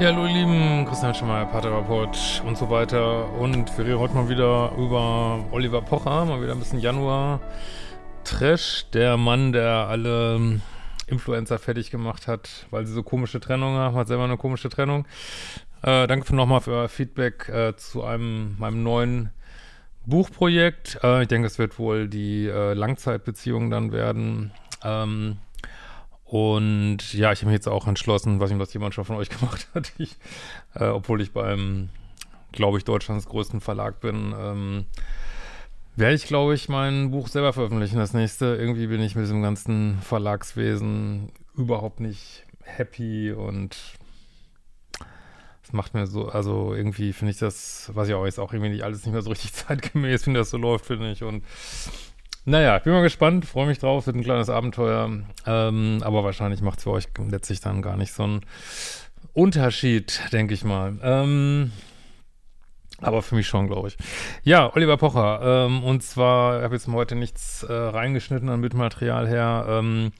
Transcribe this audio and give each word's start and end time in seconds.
Ja, 0.00 0.14
hallo 0.14 0.24
ihr 0.24 0.32
Lieben, 0.32 0.86
Christian 0.86 1.14
Schemmer, 1.14 1.44
Paartherapeut 1.44 2.42
und 2.46 2.56
so 2.56 2.70
weiter. 2.70 3.30
Und 3.34 3.76
wir 3.76 3.84
reden 3.84 3.98
heute 3.98 4.14
mal 4.14 4.30
wieder 4.30 4.72
über 4.78 5.44
Oliver 5.50 5.82
Pocher, 5.82 6.24
mal 6.24 6.40
wieder 6.40 6.52
ein 6.52 6.58
bisschen 6.58 6.78
Januar. 6.80 7.38
Trash, 8.24 8.86
der 8.94 9.18
Mann, 9.18 9.52
der 9.52 9.88
alle 9.88 10.62
Influencer 11.06 11.58
fertig 11.58 11.90
gemacht 11.90 12.28
hat, 12.28 12.66
weil 12.70 12.86
sie 12.86 12.94
so 12.94 13.02
komische 13.02 13.40
Trennungen 13.40 13.78
haben, 13.78 13.94
hat 13.94 14.08
selber 14.08 14.24
eine 14.24 14.38
komische 14.38 14.70
Trennung. 14.70 15.04
Äh, 15.82 16.06
danke 16.06 16.34
nochmal 16.34 16.62
für 16.62 16.72
euer 16.72 16.88
Feedback 16.88 17.50
äh, 17.50 17.76
zu 17.76 18.02
einem 18.02 18.56
meinem 18.58 18.82
neuen 18.82 19.28
Buchprojekt. 20.06 20.98
Äh, 21.04 21.22
ich 21.22 21.28
denke, 21.28 21.46
es 21.46 21.58
wird 21.58 21.78
wohl 21.78 22.08
die 22.08 22.46
äh, 22.46 22.72
Langzeitbeziehung 22.72 23.68
dann 23.68 23.92
werden. 23.92 24.52
Ähm, 24.82 25.36
und 26.30 27.12
ja, 27.12 27.32
ich 27.32 27.40
habe 27.40 27.46
mich 27.46 27.56
jetzt 27.56 27.66
auch 27.66 27.88
entschlossen, 27.88 28.38
weiß 28.38 28.50
nicht, 28.50 28.60
was 28.60 28.72
jemand 28.72 28.94
schon 28.94 29.04
von 29.04 29.16
euch 29.16 29.28
gemacht 29.40 29.66
hat, 29.74 29.90
ich, 29.98 30.16
äh, 30.76 30.84
obwohl 30.84 31.20
ich 31.20 31.32
beim, 31.32 31.88
glaube 32.52 32.78
ich, 32.78 32.84
Deutschlands 32.84 33.26
größten 33.26 33.60
Verlag 33.60 33.98
bin, 33.98 34.32
ähm, 34.38 34.84
werde 35.96 36.14
ich, 36.14 36.26
glaube 36.26 36.54
ich, 36.54 36.68
mein 36.68 37.10
Buch 37.10 37.26
selber 37.26 37.52
veröffentlichen, 37.52 37.98
das 37.98 38.14
nächste. 38.14 38.54
Irgendwie 38.54 38.86
bin 38.86 39.00
ich 39.00 39.16
mit 39.16 39.24
diesem 39.24 39.42
ganzen 39.42 39.98
Verlagswesen 40.02 41.32
überhaupt 41.56 41.98
nicht 41.98 42.44
happy 42.62 43.32
und 43.32 43.76
es 45.64 45.72
macht 45.72 45.94
mir 45.94 46.06
so, 46.06 46.28
also 46.28 46.74
irgendwie 46.74 47.12
finde 47.12 47.32
ich 47.32 47.38
das, 47.38 47.90
was 47.92 48.06
ich 48.06 48.14
auch 48.14 48.24
ist, 48.24 48.38
auch 48.38 48.52
irgendwie 48.52 48.70
nicht 48.70 48.84
alles 48.84 49.04
nicht 49.04 49.12
mehr 49.12 49.22
so 49.22 49.30
richtig 49.30 49.52
zeitgemäß, 49.52 50.28
wie 50.28 50.32
das 50.32 50.50
so 50.50 50.58
läuft, 50.58 50.86
finde 50.86 51.10
ich. 51.10 51.24
Und 51.24 51.42
naja, 52.44 52.76
ich 52.76 52.82
bin 52.82 52.92
mal 52.92 53.02
gespannt, 53.02 53.44
freue 53.44 53.66
mich 53.66 53.78
drauf, 53.78 54.06
wird 54.06 54.16
ein 54.16 54.24
kleines 54.24 54.48
Abenteuer. 54.48 55.10
Ähm, 55.46 56.02
aber 56.02 56.24
wahrscheinlich 56.24 56.62
macht 56.62 56.78
es 56.78 56.84
für 56.84 56.90
euch 56.90 57.08
letztlich 57.28 57.60
dann 57.60 57.82
gar 57.82 57.96
nicht 57.96 58.12
so 58.12 58.22
einen 58.22 58.40
Unterschied, 59.32 60.20
denke 60.32 60.54
ich 60.54 60.64
mal. 60.64 60.98
Ähm, 61.02 61.72
aber 63.00 63.22
für 63.22 63.34
mich 63.34 63.46
schon, 63.46 63.66
glaube 63.66 63.88
ich. 63.88 63.96
Ja, 64.42 64.74
Oliver 64.74 64.96
Pocher. 64.96 65.66
Ähm, 65.66 65.82
und 65.82 66.02
zwar, 66.02 66.58
ich 66.58 66.64
habe 66.64 66.74
jetzt 66.74 66.88
heute 66.88 67.14
nichts 67.14 67.62
äh, 67.62 67.72
reingeschnitten 67.72 68.48
an 68.48 68.60
Bildmaterial 68.60 69.28
her. 69.28 69.66
Ähm, 69.68 70.12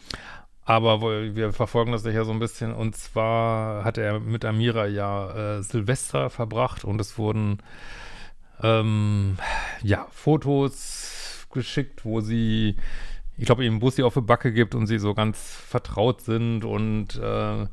aber 0.65 1.01
wir 1.35 1.53
verfolgen 1.53 1.93
das 1.93 2.05
ja 2.05 2.25
so 2.25 2.33
ein 2.33 2.39
bisschen. 2.39 2.73
Und 2.73 2.97
zwar 2.97 3.85
hat 3.85 3.99
er 3.99 4.21
mit 4.21 4.45
Amira 4.45 4.87
ja 4.87 5.59
äh, 5.59 5.63
Silvester 5.63 6.31
verbracht 6.31 6.85
und 6.85 7.01
es 7.01 7.19
wurden 7.19 7.59
ähm, 8.63 9.39
ja 9.83 10.07
Fotos 10.13 11.30
geschickt, 11.51 12.05
wo 12.05 12.21
sie, 12.21 12.77
ich 13.37 13.47
glaube, 13.47 13.65
ihm 13.65 13.81
Bussi 13.81 14.03
auf 14.03 14.15
die 14.15 14.21
Backe 14.21 14.53
gibt 14.53 14.75
und 14.75 14.87
sie 14.87 14.99
so 14.99 15.15
ganz 15.15 15.39
vertraut 15.39 16.23
sind 16.23 16.65
und 16.65 17.17
äh, 17.17 17.67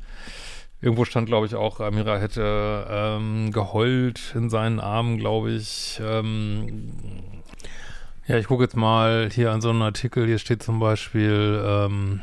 irgendwo 0.80 1.04
stand, 1.04 1.26
glaube 1.26 1.46
ich, 1.46 1.54
auch, 1.54 1.80
Amira 1.80 2.18
hätte 2.18 2.86
ähm, 2.88 3.50
geheult 3.52 4.34
in 4.34 4.50
seinen 4.50 4.80
Armen, 4.80 5.18
glaube 5.18 5.52
ich. 5.52 6.00
Ähm, 6.02 6.92
ja, 8.26 8.36
ich 8.36 8.46
gucke 8.46 8.64
jetzt 8.64 8.76
mal 8.76 9.30
hier 9.32 9.52
an 9.52 9.60
so 9.60 9.70
einen 9.70 9.82
Artikel, 9.82 10.26
hier 10.26 10.38
steht 10.38 10.62
zum 10.62 10.80
Beispiel 10.80 11.62
ähm, 11.64 12.20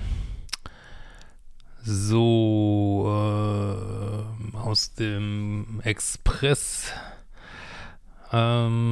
so 1.84 3.06
äh, 3.08 4.58
aus 4.58 4.94
dem 4.94 5.82
Express 5.84 6.92
ähm, 8.32 8.85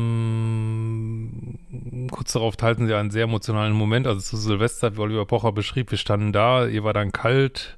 darauf 2.34 2.56
teilten 2.56 2.88
sie 2.88 2.96
einen 2.96 3.12
sehr 3.12 3.24
emotionalen 3.24 3.74
Moment, 3.74 4.08
also 4.08 4.20
zu 4.20 4.38
Silvester, 4.38 4.96
wie 4.96 5.02
Oliver 5.02 5.26
Pocher 5.26 5.52
beschrieb, 5.52 5.92
wir 5.92 5.98
standen 5.98 6.32
da, 6.32 6.66
ihr 6.66 6.84
war 6.84 6.94
dann 6.94 7.12
kalt, 7.12 7.78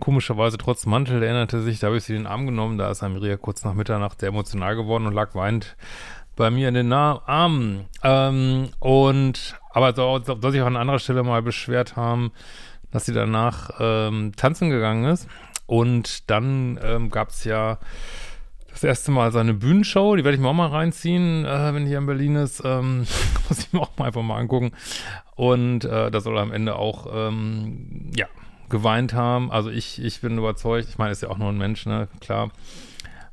komischerweise 0.00 0.58
trotz 0.58 0.86
Mantel, 0.86 1.22
erinnerte 1.22 1.60
sich, 1.60 1.78
da 1.80 1.88
habe 1.88 1.98
ich 1.98 2.04
sie 2.04 2.14
den 2.14 2.26
Arm 2.26 2.46
genommen, 2.46 2.78
da 2.78 2.90
ist 2.90 3.02
Amiria 3.02 3.36
kurz 3.36 3.64
nach 3.64 3.74
Mitternacht 3.74 4.20
sehr 4.20 4.30
emotional 4.30 4.76
geworden 4.76 5.06
und 5.06 5.14
lag 5.14 5.34
weint 5.34 5.76
bei 6.36 6.50
mir 6.50 6.68
in 6.68 6.74
den 6.74 6.92
Armen. 6.92 7.84
Ähm, 8.02 8.70
und, 8.78 9.60
aber 9.72 9.94
so, 9.94 10.18
soll 10.24 10.52
sich 10.52 10.62
auch 10.62 10.66
an 10.66 10.76
anderer 10.76 10.98
Stelle 10.98 11.22
mal 11.22 11.42
beschwert 11.42 11.96
haben, 11.96 12.32
dass 12.90 13.04
sie 13.04 13.12
danach 13.12 13.70
ähm, 13.78 14.32
tanzen 14.36 14.70
gegangen 14.70 15.04
ist. 15.04 15.28
Und 15.66 16.30
dann 16.30 16.80
ähm, 16.82 17.10
gab 17.10 17.28
es 17.28 17.44
ja 17.44 17.78
das 18.70 18.84
erste 18.84 19.10
Mal 19.10 19.32
seine 19.32 19.54
Bühnenshow, 19.54 20.16
die 20.16 20.24
werde 20.24 20.36
ich 20.36 20.40
mir 20.40 20.48
auch 20.48 20.54
mal 20.54 20.68
reinziehen, 20.68 21.44
äh, 21.44 21.74
wenn 21.74 21.86
hier 21.86 21.98
in 21.98 22.06
Berlin 22.06 22.36
ist. 22.36 22.62
Ähm, 22.64 23.00
muss 23.48 23.58
ich 23.58 23.72
mir 23.72 23.80
auch 23.80 23.96
mal 23.98 24.06
einfach 24.06 24.22
mal 24.22 24.38
angucken. 24.38 24.72
Und 25.34 25.84
äh, 25.84 26.10
da 26.10 26.20
soll 26.20 26.36
er 26.36 26.42
am 26.42 26.52
Ende 26.52 26.76
auch, 26.76 27.06
ähm, 27.12 28.10
ja, 28.14 28.26
geweint 28.68 29.12
haben. 29.12 29.50
Also 29.50 29.70
ich, 29.70 30.02
ich 30.02 30.20
bin 30.20 30.38
überzeugt, 30.38 30.88
ich 30.88 30.98
meine, 30.98 31.12
ist 31.12 31.22
ja 31.22 31.28
auch 31.28 31.38
nur 31.38 31.50
ein 31.50 31.58
Mensch, 31.58 31.84
ne, 31.86 32.08
klar. 32.20 32.50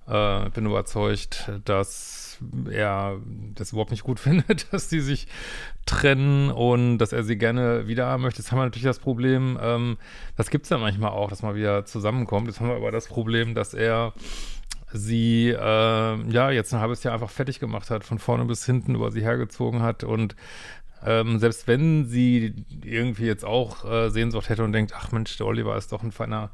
Äh, 0.07 0.49
bin 0.49 0.65
überzeugt, 0.65 1.51
dass 1.65 2.39
er 2.69 3.19
das 3.55 3.71
überhaupt 3.71 3.91
nicht 3.91 4.03
gut 4.03 4.19
findet, 4.21 4.71
dass 4.73 4.89
die 4.89 4.99
sich 4.99 5.27
trennen 5.85 6.49
und 6.49 6.97
dass 6.97 7.13
er 7.13 7.23
sie 7.23 7.37
gerne 7.37 7.87
wieder 7.87 8.07
haben 8.07 8.23
möchte. 8.23 8.41
Jetzt 8.41 8.51
haben 8.51 8.59
wir 8.59 8.65
natürlich 8.65 8.83
das 8.83 8.99
Problem, 8.99 9.57
ähm, 9.61 9.97
das 10.35 10.49
gibt 10.49 10.65
es 10.65 10.69
ja 10.69 10.77
manchmal 10.77 11.11
auch, 11.11 11.29
dass 11.29 11.43
man 11.43 11.55
wieder 11.55 11.85
zusammenkommt. 11.85 12.47
Jetzt 12.47 12.59
haben 12.59 12.69
wir 12.69 12.75
aber 12.75 12.91
das 12.91 13.07
Problem, 13.07 13.55
dass 13.55 13.73
er 13.73 14.13
sie 14.93 15.49
äh, 15.49 16.31
ja 16.31 16.51
jetzt 16.51 16.73
ein 16.73 16.79
halbes 16.79 17.03
Jahr 17.03 17.13
einfach 17.13 17.29
fertig 17.29 17.59
gemacht 17.59 17.89
hat, 17.89 18.03
von 18.03 18.19
vorne 18.19 18.45
bis 18.45 18.65
hinten 18.65 18.95
über 18.95 19.11
sie 19.11 19.21
hergezogen 19.21 19.81
hat 19.81 20.03
und 20.03 20.35
ähm, 21.05 21.39
selbst 21.39 21.67
wenn 21.67 22.05
sie 22.05 22.53
irgendwie 22.83 23.25
jetzt 23.25 23.45
auch 23.45 23.85
äh, 23.85 24.09
Sehnsucht 24.09 24.49
hätte 24.49 24.63
und 24.63 24.71
denkt, 24.73 24.93
ach 24.95 25.11
Mensch, 25.11 25.37
der 25.37 25.45
Oliver 25.45 25.77
ist 25.77 25.91
doch 25.91 26.03
ein 26.03 26.11
feiner 26.11 26.49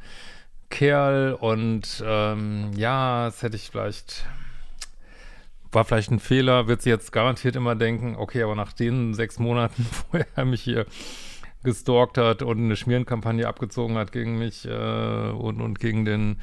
Kerl 0.69 1.33
und 1.33 2.03
ähm, 2.05 2.71
ja, 2.75 3.25
das 3.25 3.41
hätte 3.44 3.55
ich 3.55 3.69
vielleicht, 3.69 4.25
war 5.71 5.85
vielleicht 5.85 6.11
ein 6.11 6.19
Fehler, 6.19 6.67
wird 6.67 6.81
sie 6.81 6.89
jetzt 6.89 7.11
garantiert 7.11 7.55
immer 7.55 7.75
denken, 7.75 8.15
okay, 8.17 8.44
aber 8.44 8.55
nach 8.55 8.73
den 8.73 9.13
sechs 9.13 9.39
Monaten, 9.39 9.85
wo 10.11 10.19
er 10.35 10.45
mich 10.45 10.61
hier 10.61 10.85
gestalkt 11.63 12.17
hat 12.17 12.41
und 12.41 12.57
eine 12.57 12.75
Schmierenkampagne 12.75 13.47
abgezogen 13.47 13.97
hat 13.97 14.11
gegen 14.11 14.38
mich 14.38 14.65
äh, 14.65 15.29
und, 15.29 15.61
und 15.61 15.79
gegen 15.79 16.03
den 16.03 16.38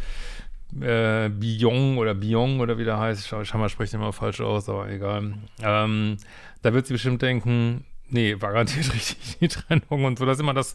äh, 0.80 1.28
Bion 1.28 1.98
oder 1.98 2.14
Bion 2.14 2.60
oder 2.60 2.78
wie 2.78 2.84
der 2.84 2.98
heißt, 2.98 3.28
scheinbar 3.28 3.68
spricht 3.68 3.94
immer 3.94 4.12
falsch 4.12 4.40
aus, 4.40 4.68
aber 4.68 4.88
egal. 4.88 5.34
Ähm, 5.62 6.16
da 6.62 6.72
wird 6.72 6.86
sie 6.86 6.94
bestimmt 6.94 7.22
denken, 7.22 7.84
nee, 8.08 8.36
war 8.40 8.52
garantiert 8.52 8.92
richtig 8.94 9.38
die 9.38 9.48
Trennung 9.48 10.04
und 10.04 10.18
so. 10.18 10.26
Das 10.26 10.36
ist 10.36 10.42
immer 10.42 10.54
das 10.54 10.74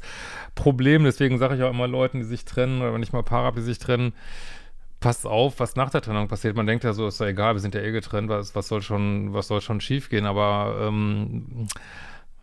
Problem. 0.56 1.04
Deswegen 1.04 1.38
sage 1.38 1.56
ich 1.56 1.64
auch 1.64 1.72
immer 1.72 1.88
Leuten, 1.88 2.20
die 2.20 2.26
sich 2.26 2.46
trennen, 2.46 2.82
oder 2.82 2.94
wenn 2.94 3.04
ich 3.04 3.14
mal 3.14 3.24
Paare 3.24 3.46
habe, 3.46 3.60
die 3.60 3.66
sich 3.66 3.80
trennen, 3.80 4.14
passt 5.00 5.28
auf, 5.28 5.60
was 5.60 5.76
nach 5.76 5.90
der 5.90 6.02
Trennung 6.02 6.28
passiert. 6.28 6.56
Man 6.56 6.66
denkt 6.66 6.84
ja 6.84 6.94
so, 6.94 7.08
ist 7.08 7.20
ja 7.20 7.28
egal, 7.28 7.54
wir 7.54 7.60
sind 7.60 7.76
ja 7.76 7.82
eh 7.82 7.92
getrennt, 7.92 8.30
was, 8.30 8.56
was 8.56 8.68
soll 8.68 8.82
schon, 8.82 9.34
was 9.34 9.48
soll 9.48 9.62
schon 9.62 9.82
schief 9.82 10.10
gehen, 10.10 10.26
aber 10.26 10.78
ähm, 10.82 11.68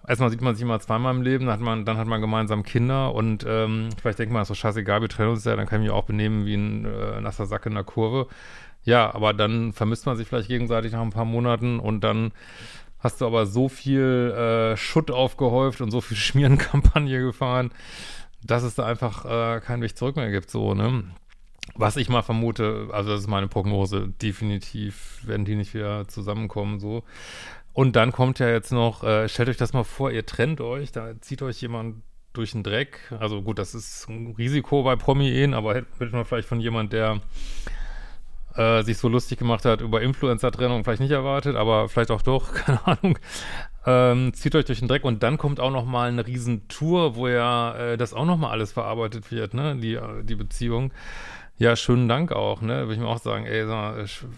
erstmal 0.07 0.31
sieht 0.31 0.41
man 0.41 0.55
sich 0.55 0.63
immer 0.63 0.81
zweimal 0.81 1.15
im 1.15 1.23
Leben, 1.23 1.47
dann 1.47 1.55
hat 1.55 1.61
man, 1.61 1.85
dann 1.85 1.97
hat 1.97 2.07
man 2.07 2.21
gemeinsam 2.21 2.63
Kinder 2.63 3.15
und 3.15 3.45
ähm, 3.49 3.91
vielleicht 4.01 4.19
denkt 4.19 4.33
man, 4.33 4.45
so 4.45 4.55
scheißegal, 4.55 5.01
wir 5.01 5.09
trennen 5.09 5.31
uns 5.31 5.45
ja, 5.45 5.57
dann 5.57 5.67
kann 5.67 5.81
ich 5.81 5.89
mich 5.89 5.95
auch 5.95 6.05
benehmen 6.05 6.47
wie 6.47 6.55
ein 6.55 6.85
äh, 6.85 7.21
nasser 7.21 7.47
Sack 7.47 7.67
in 7.67 7.75
der 7.75 7.85
Kurve. 7.85 8.29
Ja, 8.85 9.15
aber 9.15 9.33
dann 9.33 9.73
vermisst 9.73 10.07
man 10.07 10.17
sich 10.17 10.27
vielleicht 10.27 10.49
gegenseitig 10.49 10.93
nach 10.93 11.03
ein 11.03 11.11
paar 11.11 11.25
Monaten 11.25 11.79
und 11.79 12.03
dann 12.03 12.33
hast 12.99 13.21
du 13.21 13.27
aber 13.27 13.47
so 13.47 13.69
viel 13.69 14.33
äh, 14.33 14.77
Schutt 14.77 15.11
aufgehäuft 15.11 15.81
und 15.81 15.91
so 15.91 16.01
viel 16.01 16.17
Schmierenkampagne 16.19 17.21
gefahren, 17.21 17.71
dass 18.43 18.63
es 18.63 18.75
da 18.75 18.85
einfach 18.87 19.25
äh, 19.25 19.61
keinen 19.61 19.83
Weg 19.83 19.97
zurück 19.97 20.17
mehr 20.17 20.31
gibt, 20.31 20.51
so, 20.51 20.75
ne? 20.75 21.05
Was 21.75 21.97
ich 21.97 22.09
mal 22.09 22.23
vermute, 22.23 22.89
also 22.93 23.11
das 23.11 23.21
ist 23.21 23.29
meine 23.29 23.47
Prognose, 23.47 24.13
definitiv 24.21 25.21
werden 25.25 25.45
die 25.45 25.55
nicht 25.55 25.75
wieder 25.75 26.09
zusammenkommen, 26.09 26.81
so. 26.81 27.05
Und 27.73 27.97
dann 27.97 28.13
kommt 28.13 28.39
ja 28.39 28.49
jetzt 28.49 28.73
noch, 28.73 29.03
äh, 29.03 29.29
stellt 29.29 29.49
euch 29.49 29.57
das 29.57 29.73
mal 29.73 29.85
vor, 29.85 30.11
ihr 30.11 30.27
trennt 30.27 30.61
euch, 30.61 30.93
da 30.93 31.19
zieht 31.21 31.43
euch 31.43 31.61
jemand 31.63 32.03
durch 32.33 32.53
den 32.53 32.63
Dreck. 32.63 32.99
Also 33.19 33.43
gut, 33.43 33.59
das 33.59 33.75
ist 33.75 34.09
ein 34.09 34.35
Risiko 34.37 34.83
bei 34.83 34.97
Promi-Ehen, 34.97 35.55
aber 35.55 35.75
hätte 35.75 35.89
man 36.13 36.25
vielleicht 36.25 36.49
von 36.49 36.61
jemand, 36.61 36.93
der 36.93 37.21
äh, 38.55 38.83
sich 38.83 38.99
so 38.99 39.09
lustig 39.09 39.39
gemacht 39.39 39.65
hat 39.65 39.81
über 39.81 40.03
Influencer-Trennung, 40.03 40.85
vielleicht 40.85 41.01
nicht 41.01 41.11
erwartet, 41.11 41.57
aber 41.57 41.89
vielleicht 41.89 42.11
auch 42.11 42.23
doch, 42.23 42.53
keine 42.55 42.87
Ahnung. 42.87 43.19
Ähm, 43.85 44.33
zieht 44.35 44.55
euch 44.55 44.65
durch 44.65 44.79
den 44.79 44.89
Dreck 44.89 45.05
und 45.05 45.23
dann 45.23 45.39
kommt 45.39 45.59
auch 45.59 45.73
noch 45.73 45.85
mal 45.85 46.09
eine 46.09 46.27
Riesen-Tour, 46.27 47.17
wo 47.17 47.29
ja 47.29 47.75
äh, 47.75 47.97
das 47.97 48.15
auch 48.15 48.25
noch 48.27 48.37
mal 48.37 48.51
alles 48.51 48.73
verarbeitet 48.73 49.33
wird, 49.33 49.55
ne, 49.55 49.77
die, 49.77 49.95
äh, 49.95 50.23
die 50.23 50.37
Beziehung. 50.37 50.93
Ja, 51.59 51.75
schönen 51.77 52.09
Dank 52.09 52.33
auch, 52.33 52.61
ne, 52.61 52.83
würde 52.83 52.95
ich 52.95 53.01
mir 53.01 53.09
auch 53.09 53.19
sagen, 53.19 53.45
ey, 53.45 53.63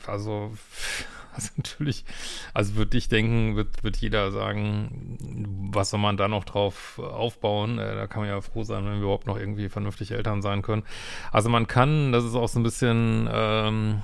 also, 0.06 0.52
also 1.34 1.50
natürlich, 1.56 2.04
also 2.54 2.76
würde 2.76 2.96
ich 2.96 3.08
denken, 3.08 3.56
wird, 3.56 3.82
wird 3.82 3.96
jeder 3.96 4.30
sagen, 4.30 5.18
was 5.72 5.90
soll 5.90 5.98
man 6.00 6.16
da 6.16 6.28
noch 6.28 6.44
drauf 6.44 7.00
aufbauen? 7.00 7.78
Äh, 7.78 7.96
da 7.96 8.06
kann 8.06 8.22
man 8.22 8.30
ja 8.30 8.40
froh 8.40 8.62
sein, 8.62 8.84
wenn 8.84 8.92
wir 8.92 9.02
überhaupt 9.02 9.26
noch 9.26 9.36
irgendwie 9.36 9.68
vernünftig 9.68 10.12
Eltern 10.12 10.40
sein 10.40 10.62
können. 10.62 10.84
Also 11.32 11.50
man 11.50 11.66
kann, 11.66 12.12
das 12.12 12.24
ist 12.24 12.36
auch 12.36 12.48
so 12.48 12.60
ein 12.60 12.62
bisschen, 12.62 13.28
ähm, 13.30 14.02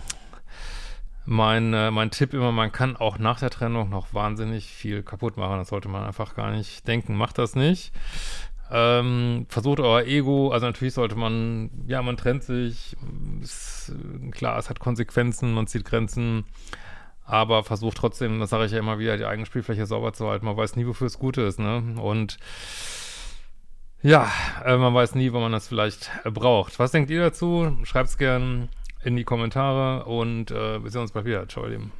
mein, 1.26 1.72
äh, 1.72 1.92
mein 1.92 2.10
Tipp 2.10 2.34
immer, 2.34 2.50
man 2.50 2.72
kann 2.72 2.96
auch 2.96 3.18
nach 3.18 3.38
der 3.38 3.50
Trennung 3.50 3.88
noch 3.88 4.12
wahnsinnig 4.14 4.66
viel 4.66 5.04
kaputt 5.04 5.36
machen. 5.36 5.58
Das 5.58 5.68
sollte 5.68 5.88
man 5.88 6.02
einfach 6.02 6.34
gar 6.34 6.50
nicht 6.50 6.88
denken. 6.88 7.14
Macht 7.14 7.38
das 7.38 7.54
nicht. 7.54 7.92
Ähm, 8.72 9.46
versucht 9.48 9.80
euer 9.80 10.04
Ego, 10.06 10.50
also 10.50 10.66
natürlich 10.66 10.94
sollte 10.94 11.16
man, 11.16 11.70
ja, 11.86 12.02
man 12.02 12.16
trennt 12.16 12.44
sich, 12.44 12.96
ist, 13.42 13.92
klar, 14.30 14.58
es 14.58 14.70
hat 14.70 14.78
Konsequenzen, 14.78 15.52
man 15.52 15.66
zieht 15.66 15.84
Grenzen, 15.84 16.44
aber 17.30 17.62
versucht 17.64 17.96
trotzdem, 17.96 18.40
das 18.40 18.50
sage 18.50 18.66
ich 18.66 18.72
ja 18.72 18.78
immer 18.78 18.98
wieder, 18.98 19.16
die 19.16 19.24
eigene 19.24 19.46
Spielfläche 19.46 19.86
sauber 19.86 20.12
zu 20.12 20.28
halten. 20.28 20.46
Man 20.46 20.56
weiß 20.56 20.76
nie, 20.76 20.86
wofür 20.86 21.06
es 21.06 21.18
gut 21.18 21.38
ist, 21.38 21.58
ne? 21.58 21.94
Und 22.00 22.38
ja, 24.02 24.30
äh, 24.64 24.76
man 24.76 24.94
weiß 24.94 25.14
nie, 25.14 25.32
wo 25.32 25.40
man 25.40 25.52
das 25.52 25.68
vielleicht 25.68 26.10
äh, 26.24 26.30
braucht. 26.30 26.78
Was 26.78 26.92
denkt 26.92 27.10
ihr 27.10 27.20
dazu? 27.20 27.76
Schreibt's 27.84 28.18
gern 28.18 28.68
in 29.04 29.16
die 29.16 29.24
Kommentare 29.24 30.04
und 30.06 30.50
äh, 30.50 30.82
wir 30.82 30.90
sehen 30.90 31.02
uns 31.02 31.12
bald 31.12 31.26
wieder. 31.26 31.46
Ciao, 31.48 31.64
ihr 31.64 31.70
Lieben. 31.70 31.99